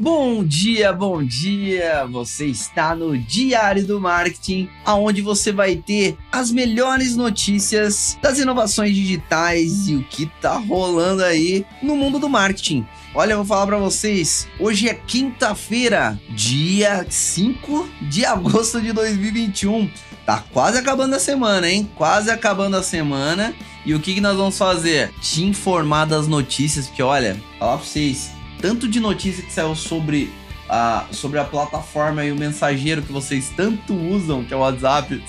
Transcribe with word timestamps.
Bom 0.00 0.44
dia, 0.44 0.92
bom 0.92 1.24
dia! 1.24 2.06
Você 2.12 2.46
está 2.46 2.94
no 2.94 3.18
Diário 3.18 3.84
do 3.84 4.00
Marketing, 4.00 4.68
aonde 4.84 5.20
você 5.20 5.50
vai 5.50 5.74
ter 5.74 6.16
as 6.30 6.52
melhores 6.52 7.16
notícias 7.16 8.16
das 8.22 8.38
inovações 8.38 8.94
digitais 8.94 9.88
e 9.88 9.96
o 9.96 10.04
que 10.04 10.26
tá 10.40 10.56
rolando 10.56 11.24
aí 11.24 11.66
no 11.82 11.96
mundo 11.96 12.20
do 12.20 12.28
marketing. 12.28 12.86
Olha, 13.12 13.32
eu 13.32 13.38
vou 13.38 13.46
falar 13.46 13.66
para 13.66 13.78
vocês, 13.78 14.46
hoje 14.60 14.88
é 14.88 14.94
quinta-feira, 14.94 16.16
dia 16.30 17.04
5 17.08 17.88
de 18.02 18.24
agosto 18.24 18.80
de 18.80 18.92
2021. 18.92 19.90
Tá 20.24 20.44
quase 20.52 20.78
acabando 20.78 21.16
a 21.16 21.18
semana, 21.18 21.68
hein? 21.68 21.90
Quase 21.96 22.30
acabando 22.30 22.76
a 22.76 22.82
semana. 22.84 23.52
E 23.84 23.94
o 23.94 24.00
que, 24.00 24.14
que 24.14 24.20
nós 24.20 24.36
vamos 24.36 24.56
fazer? 24.56 25.10
Te 25.20 25.42
informar 25.42 26.04
das 26.04 26.28
notícias, 26.28 26.86
porque 26.86 27.02
olha, 27.02 27.34
falar 27.58 27.78
pra 27.78 27.86
vocês, 27.86 28.30
tanto 28.60 28.88
de 28.88 29.00
notícia 29.00 29.42
que 29.42 29.52
saiu 29.52 29.74
sobre 29.74 30.30
a, 30.68 31.06
sobre 31.10 31.38
a 31.38 31.44
plataforma 31.44 32.24
e 32.24 32.32
o 32.32 32.36
mensageiro 32.36 33.02
que 33.02 33.12
vocês 33.12 33.52
tanto 33.56 33.94
usam, 33.94 34.44
que 34.44 34.52
é 34.52 34.56
o 34.56 34.60
WhatsApp. 34.60 35.22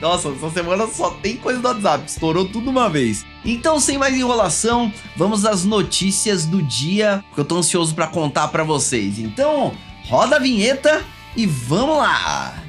nossa, 0.00 0.28
essa 0.28 0.50
semana 0.50 0.86
só 0.86 1.10
tem 1.10 1.36
coisa 1.36 1.60
do 1.60 1.68
WhatsApp, 1.68 2.04
estourou 2.06 2.46
tudo 2.46 2.70
uma 2.70 2.88
vez. 2.88 3.26
Então, 3.44 3.80
sem 3.80 3.98
mais 3.98 4.14
enrolação, 4.14 4.92
vamos 5.16 5.44
às 5.44 5.64
notícias 5.64 6.46
do 6.46 6.62
dia, 6.62 7.24
que 7.34 7.40
eu 7.40 7.44
tô 7.44 7.56
ansioso 7.56 7.94
para 7.94 8.06
contar 8.06 8.48
para 8.48 8.62
vocês. 8.62 9.18
Então, 9.18 9.72
roda 10.06 10.36
a 10.36 10.38
vinheta 10.38 11.04
e 11.36 11.46
vamos 11.46 11.96
lá! 11.96 12.67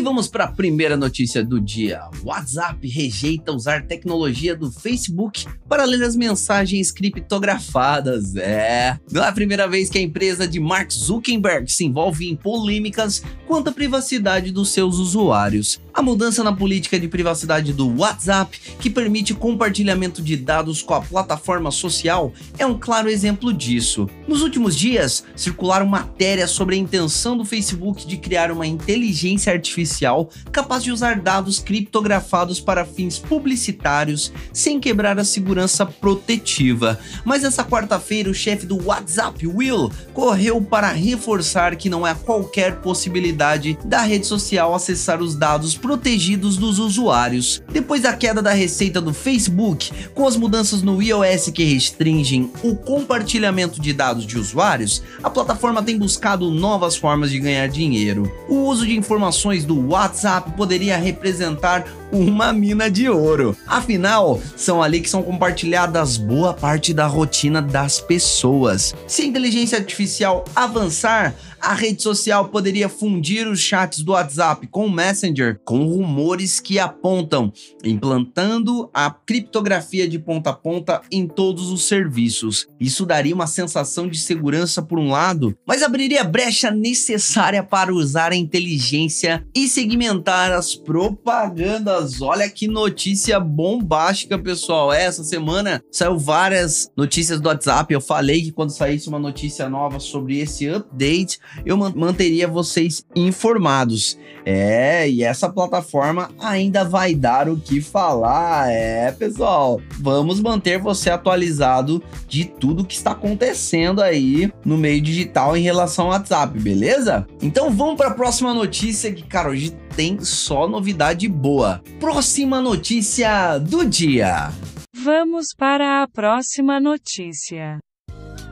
E 0.00 0.02
vamos 0.02 0.28
para 0.28 0.44
a 0.44 0.50
primeira 0.50 0.96
notícia 0.96 1.44
do 1.44 1.60
dia. 1.60 2.00
WhatsApp 2.24 2.88
rejeita 2.88 3.52
usar 3.52 3.84
tecnologia 3.86 4.56
do 4.56 4.72
Facebook 4.72 5.44
para 5.68 5.84
ler 5.84 6.02
as 6.02 6.16
mensagens 6.16 6.90
criptografadas. 6.90 8.34
É, 8.34 8.98
não 9.12 9.22
é 9.22 9.28
a 9.28 9.32
primeira 9.32 9.68
vez 9.68 9.90
que 9.90 9.98
a 9.98 10.00
empresa 10.00 10.48
de 10.48 10.58
Mark 10.58 10.90
Zuckerberg 10.90 11.70
se 11.70 11.84
envolve 11.84 12.30
em 12.30 12.34
polêmicas 12.34 13.22
quanto 13.46 13.68
à 13.68 13.72
privacidade 13.72 14.50
dos 14.50 14.70
seus 14.70 14.96
usuários. 14.96 15.78
A 16.00 16.02
mudança 16.02 16.42
na 16.42 16.50
política 16.50 16.98
de 16.98 17.06
privacidade 17.06 17.74
do 17.74 17.94
WhatsApp, 17.98 18.58
que 18.80 18.88
permite 18.88 19.34
compartilhamento 19.34 20.22
de 20.22 20.34
dados 20.34 20.80
com 20.80 20.94
a 20.94 21.02
plataforma 21.02 21.70
social, 21.70 22.32
é 22.58 22.64
um 22.64 22.78
claro 22.78 23.10
exemplo 23.10 23.52
disso. 23.52 24.08
Nos 24.26 24.40
últimos 24.40 24.74
dias, 24.74 25.22
circularam 25.36 25.84
matérias 25.84 26.52
sobre 26.52 26.74
a 26.74 26.78
intenção 26.78 27.36
do 27.36 27.44
Facebook 27.44 28.06
de 28.06 28.16
criar 28.16 28.50
uma 28.50 28.66
inteligência 28.66 29.52
artificial 29.52 30.30
capaz 30.50 30.82
de 30.82 30.90
usar 30.90 31.20
dados 31.20 31.58
criptografados 31.58 32.60
para 32.60 32.86
fins 32.86 33.18
publicitários 33.18 34.32
sem 34.54 34.80
quebrar 34.80 35.18
a 35.18 35.24
segurança 35.24 35.84
protetiva. 35.84 36.98
Mas 37.26 37.44
essa 37.44 37.62
quarta-feira, 37.62 38.30
o 38.30 38.34
chefe 38.34 38.64
do 38.64 38.86
WhatsApp, 38.86 39.46
Will, 39.46 39.92
correu 40.14 40.62
para 40.62 40.92
reforçar 40.92 41.76
que 41.76 41.90
não 41.90 42.06
há 42.06 42.14
qualquer 42.14 42.76
possibilidade 42.76 43.76
da 43.84 44.00
rede 44.00 44.26
social 44.26 44.74
acessar 44.74 45.20
os 45.20 45.34
dados 45.34 45.74
protegidos 45.90 46.56
dos 46.56 46.78
usuários. 46.78 47.60
Depois 47.68 48.02
da 48.02 48.12
queda 48.12 48.40
da 48.40 48.52
receita 48.52 49.00
do 49.00 49.12
Facebook, 49.12 49.90
com 50.14 50.24
as 50.24 50.36
mudanças 50.36 50.82
no 50.82 51.02
iOS 51.02 51.50
que 51.52 51.64
restringem 51.64 52.48
o 52.62 52.76
compartilhamento 52.76 53.80
de 53.80 53.92
dados 53.92 54.24
de 54.24 54.38
usuários, 54.38 55.02
a 55.20 55.28
plataforma 55.28 55.82
tem 55.82 55.98
buscado 55.98 56.48
novas 56.48 56.94
formas 56.94 57.32
de 57.32 57.40
ganhar 57.40 57.66
dinheiro. 57.66 58.30
O 58.48 58.68
uso 58.68 58.86
de 58.86 58.96
informações 58.96 59.64
do 59.64 59.88
WhatsApp 59.88 60.52
poderia 60.52 60.96
representar 60.96 61.84
uma 62.12 62.52
mina 62.52 62.90
de 62.90 63.08
ouro. 63.08 63.56
Afinal, 63.66 64.40
são 64.56 64.82
ali 64.82 65.00
que 65.00 65.10
são 65.10 65.22
compartilhadas 65.22 66.16
boa 66.16 66.52
parte 66.52 66.92
da 66.92 67.06
rotina 67.06 67.62
das 67.62 68.00
pessoas. 68.00 68.94
Se 69.06 69.22
a 69.22 69.26
inteligência 69.26 69.78
artificial 69.78 70.44
avançar, 70.54 71.34
a 71.60 71.74
rede 71.74 72.02
social 72.02 72.48
poderia 72.48 72.88
fundir 72.88 73.46
os 73.46 73.60
chats 73.60 74.02
do 74.02 74.12
WhatsApp 74.12 74.66
com 74.68 74.86
o 74.86 74.90
Messenger, 74.90 75.60
com 75.64 75.84
rumores 75.84 76.58
que 76.58 76.78
apontam 76.78 77.52
implantando 77.84 78.88
a 78.94 79.10
criptografia 79.10 80.08
de 80.08 80.18
ponta 80.18 80.50
a 80.50 80.54
ponta 80.54 81.02
em 81.12 81.26
todos 81.26 81.70
os 81.70 81.86
serviços. 81.86 82.66
Isso 82.80 83.04
daria 83.04 83.34
uma 83.34 83.46
sensação 83.46 84.08
de 84.08 84.18
segurança 84.18 84.80
por 84.80 84.98
um 84.98 85.10
lado, 85.10 85.56
mas 85.66 85.82
abriria 85.82 86.24
brecha 86.24 86.70
necessária 86.70 87.62
para 87.62 87.92
usar 87.92 88.32
a 88.32 88.36
inteligência 88.36 89.46
e 89.54 89.68
segmentar 89.68 90.52
as 90.52 90.74
propagandas. 90.74 91.99
Olha 92.20 92.48
que 92.48 92.66
notícia 92.66 93.38
bombástica, 93.38 94.38
pessoal. 94.38 94.92
Essa 94.92 95.22
semana 95.22 95.82
saiu 95.90 96.18
várias 96.18 96.90
notícias 96.96 97.40
do 97.40 97.48
WhatsApp. 97.48 97.92
Eu 97.92 98.00
falei 98.00 98.42
que 98.42 98.52
quando 98.52 98.70
saísse 98.70 99.08
uma 99.08 99.18
notícia 99.18 99.68
nova 99.68 100.00
sobre 100.00 100.38
esse 100.38 100.66
update, 100.68 101.38
eu 101.64 101.76
manteria 101.76 102.48
vocês 102.48 103.04
informados. 103.14 104.18
É, 104.46 105.08
e 105.08 105.22
essa 105.22 105.48
plataforma 105.48 106.30
ainda 106.38 106.84
vai 106.84 107.14
dar 107.14 107.48
o 107.48 107.56
que 107.56 107.80
falar. 107.80 108.70
É, 108.70 109.12
pessoal, 109.12 109.80
vamos 109.98 110.40
manter 110.40 110.78
você 110.78 111.10
atualizado 111.10 112.02
de 112.26 112.44
tudo 112.44 112.84
que 112.84 112.94
está 112.94 113.10
acontecendo 113.10 114.00
aí 114.00 114.50
no 114.64 114.78
meio 114.78 115.00
digital 115.00 115.56
em 115.56 115.62
relação 115.62 116.06
ao 116.06 116.12
WhatsApp, 116.12 116.58
beleza? 116.58 117.26
Então 117.42 117.70
vamos 117.70 117.96
para 117.96 118.08
a 118.08 118.14
próxima 118.14 118.54
notícia 118.54 119.12
que, 119.12 119.22
cara, 119.22 119.50
hoje 119.50 119.76
tem 119.96 120.18
só 120.24 120.66
novidade 120.66 121.28
boa. 121.28 121.82
Próxima 121.98 122.60
notícia 122.60 123.58
do 123.58 123.84
dia. 123.84 124.50
Vamos 124.94 125.46
para 125.56 126.02
a 126.02 126.08
próxima 126.08 126.78
notícia. 126.78 127.78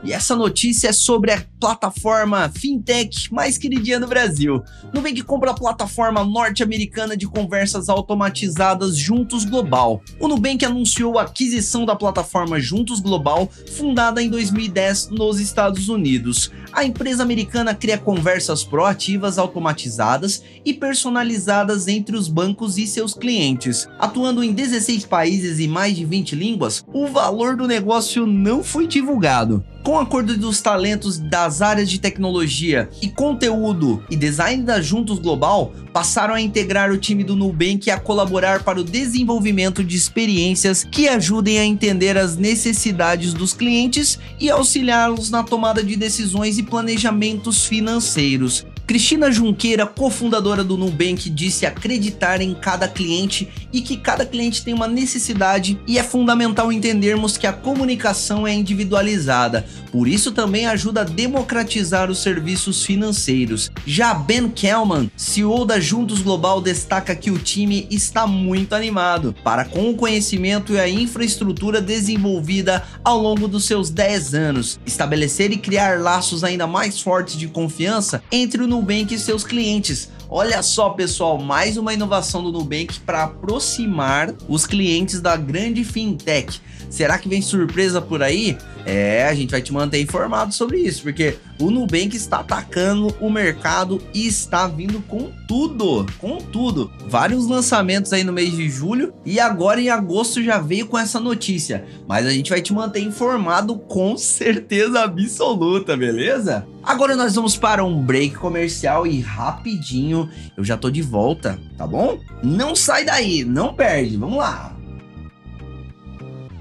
E 0.03 0.13
essa 0.13 0.35
notícia 0.35 0.87
é 0.87 0.93
sobre 0.93 1.31
a 1.31 1.43
plataforma 1.59 2.49
fintech 2.49 3.33
mais 3.33 3.57
queridinha 3.57 3.99
do 3.99 4.07
Brasil. 4.07 4.63
Nubank 4.93 5.21
compra 5.23 5.51
a 5.51 5.53
plataforma 5.53 6.23
norte-americana 6.23 7.17
de 7.17 7.27
conversas 7.27 7.89
automatizadas 7.89 8.95
Juntos 8.95 9.43
Global. 9.43 10.01
O 10.19 10.27
Nubank 10.27 10.63
anunciou 10.63 11.19
a 11.19 11.23
aquisição 11.23 11.85
da 11.85 11.95
plataforma 11.95 12.59
Juntos 12.59 13.01
Global, 13.01 13.49
fundada 13.75 14.23
em 14.23 14.29
2010 14.29 15.09
nos 15.09 15.39
Estados 15.39 15.89
Unidos. 15.89 16.49
A 16.71 16.85
empresa 16.85 17.23
americana 17.23 17.75
cria 17.75 17.97
conversas 17.97 18.63
proativas 18.63 19.37
automatizadas 19.37 20.43
e 20.63 20.73
personalizadas 20.73 21.87
entre 21.87 22.15
os 22.15 22.29
bancos 22.29 22.77
e 22.77 22.87
seus 22.87 23.13
clientes. 23.13 23.87
Atuando 23.99 24.43
em 24.43 24.53
16 24.53 25.05
países 25.05 25.59
e 25.59 25.67
mais 25.67 25.95
de 25.95 26.05
20 26.05 26.35
línguas, 26.35 26.85
o 26.93 27.07
valor 27.07 27.57
do 27.57 27.67
negócio 27.67 28.25
não 28.25 28.63
foi 28.63 28.87
divulgado. 28.87 29.63
Com 29.83 29.93
o 29.93 29.99
acordo 29.99 30.37
dos 30.37 30.61
talentos 30.61 31.17
das 31.17 31.61
áreas 31.61 31.89
de 31.89 31.99
tecnologia 31.99 32.89
e 33.01 33.07
conteúdo 33.07 34.03
e 34.09 34.15
design 34.15 34.61
da 34.63 34.81
Juntos 34.81 35.19
Global, 35.19 35.73
passaram 35.93 36.33
a 36.33 36.41
integrar 36.41 36.91
o 36.91 36.97
time 36.97 37.23
do 37.23 37.35
Nubank 37.35 37.87
e 37.87 37.91
a 37.91 37.99
colaborar 37.99 38.63
para 38.63 38.79
o 38.79 38.83
desenvolvimento 38.83 39.83
de 39.83 39.95
experiências 39.95 40.83
que 40.83 41.07
ajudem 41.07 41.59
a 41.59 41.65
entender 41.65 42.17
as 42.17 42.35
necessidades 42.35 43.33
dos 43.33 43.53
clientes 43.53 44.19
e 44.39 44.49
auxiliá-los 44.49 45.31
na 45.31 45.43
tomada 45.43 45.81
de 45.81 45.95
decisões 45.95 46.57
e 46.57 46.63
planejamentos 46.63 47.65
financeiros. 47.65 48.65
Cristina 48.89 49.31
Junqueira, 49.31 49.85
cofundadora 49.85 50.63
do 50.63 50.75
Nubank, 50.75 51.29
disse 51.29 51.63
acreditar 51.63 52.41
em 52.41 52.55
cada 52.55 52.87
cliente 52.87 53.47
e 53.71 53.81
que 53.81 53.95
cada 53.95 54.25
cliente 54.25 54.63
tem 54.63 54.73
uma 54.73 54.87
necessidade 54.87 55.79
e 55.85 55.99
é 55.99 56.03
fundamental 56.03 56.71
entendermos 56.71 57.37
que 57.37 57.45
a 57.45 57.53
comunicação 57.53 58.47
é 58.47 58.53
individualizada. 58.55 59.63
Por 59.91 60.07
isso 60.07 60.31
também 60.31 60.65
ajuda 60.65 61.01
a 61.01 61.03
democratizar 61.03 62.09
os 62.09 62.17
serviços 62.23 62.83
financeiros. 62.83 63.71
Já 63.85 64.11
Ben 64.11 64.49
Kellman, 64.49 65.11
CEO 65.15 65.65
da 65.65 65.79
Juntos 65.79 66.23
Global, 66.23 66.59
destaca 66.59 67.15
que 67.15 67.29
o 67.29 67.37
time 67.37 67.87
está 67.91 68.25
muito 68.25 68.73
animado 68.73 69.35
para 69.43 69.65
com 69.65 69.91
o 69.91 69.95
conhecimento 69.95 70.73
e 70.73 70.79
a 70.79 70.89
infraestrutura 70.89 71.79
desenvolvida 71.79 72.83
ao 73.03 73.19
longo 73.19 73.47
dos 73.47 73.65
seus 73.65 73.91
10 73.91 74.33
anos, 74.33 74.79
estabelecer 74.83 75.51
e 75.51 75.57
criar 75.57 75.99
laços 75.99 76.43
ainda 76.43 76.65
mais 76.65 76.99
fortes 76.99 77.37
de 77.37 77.47
confiança 77.47 78.23
entre 78.31 78.63
o 78.63 78.67
Nubank 78.79 79.13
e 79.13 79.19
seus 79.19 79.43
clientes. 79.43 80.09
Olha 80.29 80.63
só, 80.63 80.91
pessoal, 80.91 81.37
mais 81.37 81.75
uma 81.75 81.93
inovação 81.93 82.41
do 82.41 82.51
Nubank 82.51 82.99
para 83.01 83.23
aproximar 83.25 84.33
os 84.47 84.65
clientes 84.65 85.19
da 85.19 85.35
grande 85.35 85.83
fintech. 85.83 86.61
Será 86.89 87.17
que 87.17 87.27
vem 87.27 87.41
surpresa 87.41 88.01
por 88.01 88.23
aí? 88.23 88.57
É, 88.85 89.27
a 89.27 89.33
gente 89.35 89.51
vai 89.51 89.61
te 89.61 89.73
manter 89.73 90.01
informado 90.01 90.53
sobre 90.53 90.79
isso, 90.79 91.03
porque 91.03 91.37
o 91.59 91.69
Nubank 91.69 92.15
está 92.15 92.39
atacando 92.39 93.13
o 93.19 93.29
mercado 93.29 94.01
e 94.13 94.25
está 94.25 94.65
vindo 94.65 95.01
com 95.01 95.29
tudo, 95.47 96.05
com 96.17 96.37
tudo. 96.37 96.89
Vários 97.07 97.45
lançamentos 97.45 98.13
aí 98.13 98.23
no 98.23 98.31
mês 98.31 98.53
de 98.53 98.69
julho 98.69 99.13
e 99.25 99.39
agora 99.39 99.81
em 99.81 99.89
agosto 99.89 100.41
já 100.41 100.57
veio 100.57 100.87
com 100.87 100.97
essa 100.97 101.19
notícia. 101.19 101.85
Mas 102.07 102.25
a 102.25 102.31
gente 102.31 102.49
vai 102.49 102.61
te 102.61 102.73
manter 102.73 103.01
informado 103.01 103.77
com 103.77 104.17
certeza 104.17 105.01
absoluta, 105.01 105.97
beleza? 105.97 106.65
Agora 106.83 107.15
nós 107.15 107.35
vamos 107.35 107.57
para 107.57 107.83
um 107.83 108.01
break 108.01 108.35
comercial 108.35 109.05
e 109.05 109.19
rapidinho 109.19 110.29
eu 110.55 110.63
já 110.63 110.77
tô 110.77 110.89
de 110.89 111.01
volta, 111.01 111.59
tá 111.77 111.85
bom? 111.85 112.19
Não 112.41 112.75
sai 112.75 113.05
daí, 113.05 113.43
não 113.43 113.73
perde, 113.73 114.17
vamos 114.17 114.37
lá. 114.37 114.75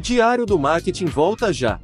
Diário 0.01 0.47
do 0.47 0.59
Marketing 0.59 1.07
volta 1.07 1.53
já. 1.53 1.81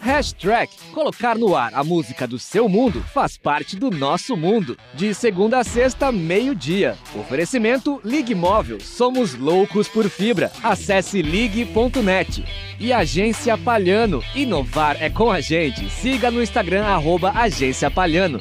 Hashtag. 0.00 0.70
Colocar 0.92 1.36
no 1.36 1.56
ar 1.56 1.72
a 1.74 1.84
música 1.84 2.26
do 2.26 2.38
seu 2.38 2.68
mundo 2.68 3.02
faz 3.02 3.36
parte 3.36 3.76
do 3.76 3.90
nosso 3.90 4.36
mundo. 4.36 4.76
De 4.94 5.14
segunda 5.14 5.58
a 5.58 5.64
sexta, 5.64 6.10
meio-dia. 6.12 6.96
Oferecimento 7.14 8.00
Ligue 8.04 8.34
Móvel. 8.34 8.80
Somos 8.80 9.34
loucos 9.34 9.88
por 9.88 10.08
fibra. 10.08 10.50
Acesse 10.62 11.22
ligue.net. 11.22 12.44
E 12.80 12.92
Agência 12.92 13.58
Palhano. 13.58 14.22
Inovar 14.34 14.96
é 15.02 15.10
com 15.10 15.30
a 15.30 15.40
gente. 15.40 15.88
Siga 15.90 16.30
no 16.30 16.42
Instagram, 16.42 16.84
arroba 16.84 17.32
Agência 17.32 17.90
Palhano. 17.90 18.40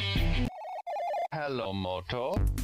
Hello, 1.34 1.74
Moto. 1.74 2.57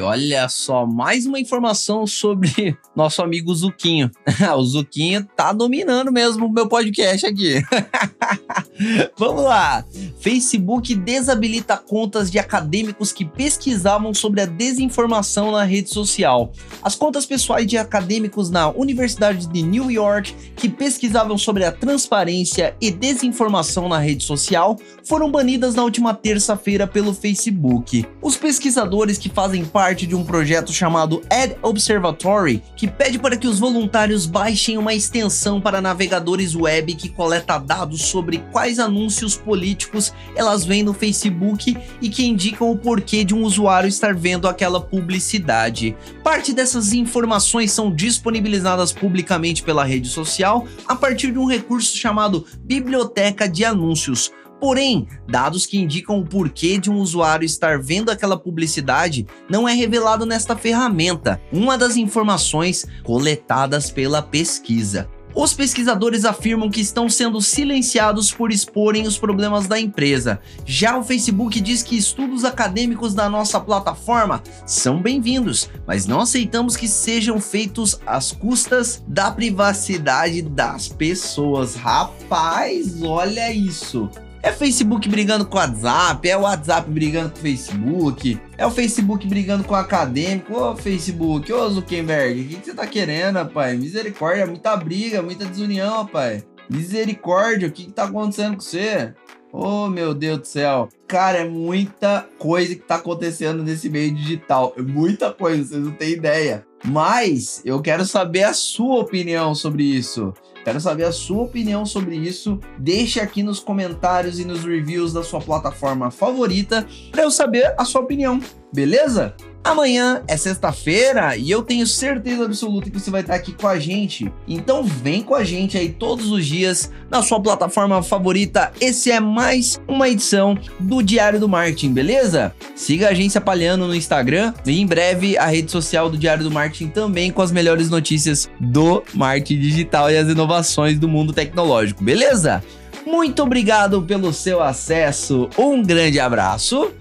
Olha 0.00 0.48
só, 0.48 0.86
mais 0.86 1.26
uma 1.26 1.40
informação 1.40 2.06
sobre 2.06 2.76
nosso 2.94 3.22
amigo 3.22 3.54
Zuquinho. 3.54 4.10
o 4.56 4.62
Zuquinho 4.62 5.26
tá 5.36 5.52
dominando 5.52 6.12
mesmo 6.12 6.46
o 6.46 6.52
meu 6.52 6.68
podcast 6.68 7.26
aqui. 7.26 7.62
Vamos 9.18 9.44
lá. 9.44 9.84
Facebook 10.20 10.94
desabilita 10.94 11.76
contas 11.76 12.30
de 12.30 12.38
acadêmicos 12.38 13.12
que 13.12 13.24
pesquisavam 13.24 14.14
sobre 14.14 14.40
a 14.40 14.46
desinformação 14.46 15.52
na 15.52 15.64
rede 15.64 15.90
social. 15.90 16.52
As 16.82 16.94
contas 16.94 17.26
pessoais 17.26 17.66
de 17.66 17.76
acadêmicos 17.76 18.50
na 18.50 18.68
Universidade 18.70 19.46
de 19.46 19.62
New 19.62 19.90
York 19.90 20.34
que 20.56 20.68
pesquisavam 20.68 21.36
sobre 21.36 21.64
a 21.64 21.72
transparência 21.72 22.76
e 22.80 22.90
desinformação 22.90 23.88
na 23.88 23.98
rede 23.98 24.24
social 24.24 24.78
foram 25.04 25.30
banidas 25.30 25.74
na 25.74 25.82
última 25.82 26.14
terça-feira 26.14 26.86
pelo 26.86 27.14
Facebook. 27.14 28.06
Os 28.22 28.36
pesquisadores 28.36 29.18
que 29.18 29.28
fazem 29.28 29.64
parte 29.64 30.06
de 30.06 30.14
um 30.14 30.24
projeto 30.24 30.72
chamado 30.72 31.22
Ad 31.30 31.56
Observatory, 31.62 32.62
que 32.76 32.86
pede 32.86 33.18
para 33.18 33.36
que 33.36 33.46
os 33.46 33.58
voluntários 33.58 34.26
baixem 34.26 34.76
uma 34.76 34.94
extensão 34.94 35.60
para 35.60 35.80
navegadores 35.80 36.54
web 36.54 36.94
que 36.94 37.08
coleta 37.08 37.58
dados 37.58 38.02
sobre 38.02 38.38
quais 38.68 38.78
anúncios 38.78 39.34
políticos 39.34 40.12
elas 40.36 40.62
veem 40.62 40.82
no 40.82 40.92
Facebook 40.92 41.74
e 42.02 42.10
que 42.10 42.26
indicam 42.26 42.70
o 42.70 42.76
porquê 42.76 43.24
de 43.24 43.34
um 43.34 43.42
usuário 43.42 43.88
estar 43.88 44.14
vendo 44.14 44.46
aquela 44.46 44.78
publicidade. 44.78 45.96
Parte 46.22 46.52
dessas 46.52 46.92
informações 46.92 47.72
são 47.72 47.90
disponibilizadas 47.90 48.92
publicamente 48.92 49.62
pela 49.62 49.84
rede 49.84 50.08
social 50.08 50.66
a 50.86 50.94
partir 50.94 51.32
de 51.32 51.38
um 51.38 51.46
recurso 51.46 51.96
chamado 51.96 52.44
Biblioteca 52.62 53.48
de 53.48 53.64
Anúncios. 53.64 54.30
Porém, 54.60 55.06
dados 55.26 55.64
que 55.64 55.78
indicam 55.78 56.18
o 56.18 56.26
porquê 56.26 56.78
de 56.78 56.90
um 56.90 56.96
usuário 56.96 57.46
estar 57.46 57.80
vendo 57.80 58.10
aquela 58.10 58.36
publicidade 58.36 59.26
não 59.48 59.66
é 59.66 59.72
revelado 59.72 60.26
nesta 60.26 60.54
ferramenta, 60.56 61.40
uma 61.50 61.78
das 61.78 61.96
informações 61.96 62.84
coletadas 63.02 63.90
pela 63.90 64.20
pesquisa. 64.20 65.08
Os 65.40 65.54
pesquisadores 65.54 66.24
afirmam 66.24 66.68
que 66.68 66.80
estão 66.80 67.08
sendo 67.08 67.40
silenciados 67.40 68.32
por 68.32 68.50
exporem 68.50 69.06
os 69.06 69.16
problemas 69.16 69.68
da 69.68 69.78
empresa. 69.78 70.40
Já 70.66 70.98
o 70.98 71.04
Facebook 71.04 71.60
diz 71.60 71.80
que 71.80 71.96
estudos 71.96 72.44
acadêmicos 72.44 73.14
da 73.14 73.28
nossa 73.28 73.60
plataforma 73.60 74.42
são 74.66 75.00
bem-vindos, 75.00 75.70
mas 75.86 76.08
não 76.08 76.18
aceitamos 76.22 76.76
que 76.76 76.88
sejam 76.88 77.40
feitos 77.40 78.00
às 78.04 78.32
custas 78.32 79.00
da 79.06 79.30
privacidade 79.30 80.42
das 80.42 80.88
pessoas. 80.88 81.76
Rapaz, 81.76 83.00
olha 83.00 83.52
isso. 83.52 84.10
É 84.40 84.52
Facebook 84.52 85.08
brigando 85.08 85.44
com 85.44 85.56
o 85.56 85.60
WhatsApp, 85.60 86.28
é 86.28 86.36
o 86.36 86.42
WhatsApp 86.42 86.88
brigando 86.88 87.30
com 87.30 87.38
o 87.38 87.42
Facebook, 87.42 88.40
é 88.56 88.64
o 88.64 88.70
Facebook 88.70 89.26
brigando 89.26 89.64
com 89.64 89.74
o 89.74 89.76
acadêmico. 89.76 90.54
Ô 90.54 90.76
Facebook, 90.76 91.52
ô 91.52 91.68
Zuckerberg, 91.68 92.40
o 92.40 92.48
que, 92.48 92.66
você 92.66 92.74
tá 92.74 92.86
querendo, 92.86 93.36
rapaz? 93.36 93.78
Misericórdia, 93.78 94.46
muita 94.46 94.76
briga, 94.76 95.22
muita 95.22 95.44
desunião, 95.44 96.04
rapaz. 96.04 96.46
Misericórdia, 96.70 97.68
o 97.68 97.72
que, 97.72 97.86
que 97.86 97.92
tá 97.92 98.04
acontecendo 98.04 98.54
com 98.54 98.60
você? 98.60 99.12
Oh, 99.52 99.88
meu 99.88 100.14
Deus 100.14 100.38
do 100.38 100.46
céu. 100.46 100.88
Cara, 101.06 101.38
é 101.38 101.48
muita 101.48 102.28
coisa 102.38 102.74
que 102.74 102.82
tá 102.82 102.96
acontecendo 102.96 103.64
nesse 103.64 103.88
meio 103.88 104.14
digital. 104.14 104.74
É 104.76 104.82
muita 104.82 105.32
coisa, 105.32 105.64
vocês 105.64 105.84
não 105.84 105.92
têm 105.92 106.10
ideia. 106.10 106.67
Mas 106.84 107.60
eu 107.64 107.80
quero 107.80 108.04
saber 108.04 108.44
a 108.44 108.52
sua 108.52 109.00
opinião 109.00 109.54
sobre 109.54 109.82
isso. 109.82 110.32
Quero 110.64 110.80
saber 110.80 111.04
a 111.04 111.12
sua 111.12 111.44
opinião 111.44 111.86
sobre 111.86 112.16
isso. 112.16 112.60
Deixe 112.78 113.20
aqui 113.20 113.42
nos 113.42 113.58
comentários 113.58 114.38
e 114.38 114.44
nos 114.44 114.64
reviews 114.64 115.12
da 115.12 115.22
sua 115.22 115.40
plataforma 115.40 116.10
favorita 116.10 116.86
para 117.10 117.22
eu 117.22 117.30
saber 117.30 117.74
a 117.78 117.84
sua 117.84 118.02
opinião, 118.02 118.40
beleza? 118.72 119.34
Amanhã 119.68 120.22
é 120.26 120.36
sexta-feira 120.36 121.36
e 121.36 121.50
eu 121.50 121.62
tenho 121.62 121.86
certeza 121.86 122.44
absoluta 122.44 122.88
que 122.88 122.98
você 122.98 123.10
vai 123.10 123.20
estar 123.20 123.34
aqui 123.34 123.52
com 123.52 123.68
a 123.68 123.78
gente. 123.78 124.32
Então 124.46 124.82
vem 124.82 125.22
com 125.22 125.34
a 125.34 125.44
gente 125.44 125.76
aí 125.76 125.90
todos 125.90 126.30
os 126.32 126.46
dias 126.46 126.90
na 127.10 127.22
sua 127.22 127.38
plataforma 127.38 128.02
favorita. 128.02 128.72
Esse 128.80 129.10
é 129.10 129.20
mais 129.20 129.78
uma 129.86 130.08
edição 130.08 130.56
do 130.80 131.02
Diário 131.02 131.38
do 131.38 131.48
Marketing, 131.48 131.92
beleza? 131.92 132.54
Siga 132.74 133.08
a 133.08 133.10
Agência 133.10 133.42
Palhano 133.42 133.86
no 133.86 133.94
Instagram 133.94 134.54
e 134.64 134.80
em 134.80 134.86
breve 134.86 135.36
a 135.36 135.46
rede 135.46 135.70
social 135.70 136.08
do 136.08 136.16
Diário 136.16 136.44
do 136.44 136.50
Marketing 136.50 136.88
também 136.88 137.30
com 137.30 137.42
as 137.42 137.52
melhores 137.52 137.90
notícias 137.90 138.48
do 138.58 139.02
marketing 139.12 139.60
digital 139.60 140.10
e 140.10 140.16
as 140.16 140.28
inovações 140.28 140.98
do 140.98 141.08
mundo 141.08 141.32
tecnológico, 141.32 142.02
beleza? 142.02 142.62
Muito 143.04 143.42
obrigado 143.42 144.02
pelo 144.02 144.32
seu 144.32 144.62
acesso. 144.62 145.48
Um 145.58 145.82
grande 145.82 146.20
abraço. 146.20 146.92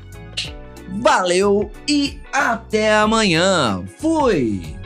Valeu 0.89 1.72
e 1.88 2.20
até 2.32 2.94
amanhã. 2.94 3.84
Fui! 3.98 4.77